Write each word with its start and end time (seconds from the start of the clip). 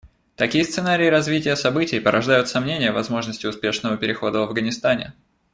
Такие 0.35 0.63
сценарии 0.63 1.05
развития 1.05 1.55
событий 1.55 1.99
порождают 1.99 2.49
сомнения 2.49 2.91
в 2.91 2.95
возможности 2.95 3.45
успешного 3.45 3.97
перехода 3.97 4.39
в 4.39 4.43
Афганистане. 4.45 5.13